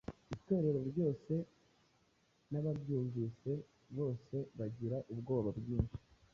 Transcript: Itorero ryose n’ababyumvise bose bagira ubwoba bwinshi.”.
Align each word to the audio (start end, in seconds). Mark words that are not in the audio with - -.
Itorero 0.35 0.79
ryose 0.91 1.33
n’ababyumvise 2.51 3.51
bose 3.97 4.35
bagira 4.57 4.97
ubwoba 5.11 5.49
bwinshi.”. 5.59 5.99